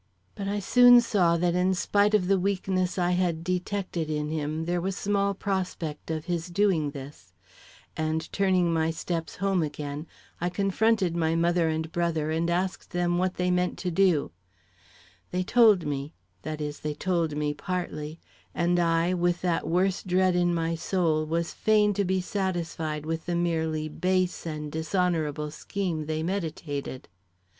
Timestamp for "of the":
2.15-2.39